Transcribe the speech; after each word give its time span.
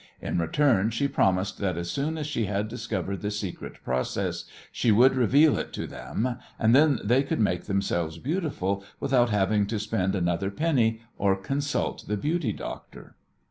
In 0.19 0.39
return 0.39 0.89
she 0.89 1.07
promised 1.07 1.59
that 1.59 1.77
as 1.77 1.91
soon 1.91 2.17
as 2.17 2.25
she 2.25 2.45
had 2.47 2.67
discovered 2.67 3.21
the 3.21 3.29
secret 3.29 3.73
process 3.83 4.45
she 4.71 4.89
would 4.91 5.15
reveal 5.15 5.59
it 5.59 5.71
to 5.73 5.85
them, 5.85 6.37
and 6.57 6.73
then 6.73 6.99
they 7.03 7.21
could 7.21 7.39
make 7.39 7.65
themselves 7.65 8.17
beautiful 8.17 8.83
without 8.99 9.29
having 9.29 9.67
to 9.67 9.77
spend 9.77 10.15
another 10.15 10.49
penny 10.49 11.01
or 11.19 11.35
consult 11.35 12.07
the 12.07 12.17
beauty 12.17 12.51
doctor. 12.51 13.15